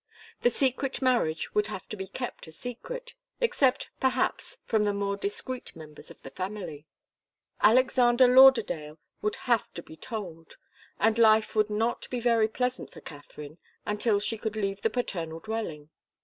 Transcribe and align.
The 0.41 0.49
secret 0.49 0.99
marriage 1.03 1.53
would 1.53 1.67
have 1.67 1.87
to 1.89 1.95
be 1.95 2.07
kept 2.07 2.47
a 2.47 2.51
secret, 2.51 3.13
except, 3.39 3.89
perhaps, 3.99 4.57
from 4.65 4.81
the 4.83 4.95
more 4.95 5.15
discreet 5.15 5.75
members 5.75 6.09
of 6.09 6.19
the 6.23 6.31
family. 6.31 6.87
Alexander 7.61 8.27
Lauderdale 8.27 8.97
would 9.21 9.35
have 9.45 9.71
to 9.75 9.83
be 9.83 9.95
told, 9.95 10.57
and 10.99 11.19
life 11.19 11.53
would 11.53 11.69
not 11.69 12.09
be 12.09 12.19
very 12.19 12.47
pleasant 12.47 12.91
for 12.91 13.01
Katharine 13.01 13.59
until 13.85 14.19
she 14.19 14.39
could 14.39 14.55
leave 14.55 14.81
the 14.81 14.89
paternal 14.89 15.39
dwelling. 15.39 15.91